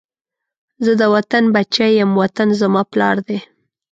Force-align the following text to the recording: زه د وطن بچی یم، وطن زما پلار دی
زه 0.85 0.91
د 1.01 1.03
وطن 1.15 1.43
بچی 1.55 1.89
یم، 1.99 2.11
وطن 2.21 2.49
زما 2.61 2.81
پلار 2.91 3.17
دی 3.27 3.37